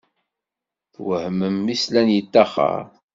Twehhmen 0.93 1.55
mi 1.65 1.75
slan 1.81 2.09
yeṭṭaxer. 2.15 2.83